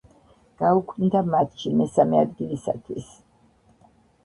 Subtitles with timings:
[0.61, 3.15] გაუქმდა მატჩი მესამე ადგილისათვის.